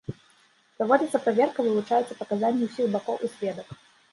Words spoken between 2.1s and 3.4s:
паказанні ўсіх бакоў і